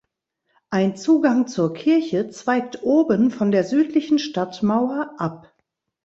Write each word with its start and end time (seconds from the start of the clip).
Ein 0.71 0.95
Zugang 0.97 1.45
zur 1.45 1.75
Kirche 1.75 2.27
zweigt 2.31 2.81
oben 2.81 3.29
von 3.29 3.51
der 3.51 3.63
südlichen 3.63 4.17
Stadtmauer 4.17 5.13
ab. 5.19 5.53